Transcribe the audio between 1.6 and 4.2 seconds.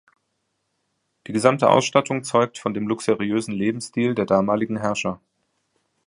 Ausstattung zeugt von dem luxuriösen Lebensstil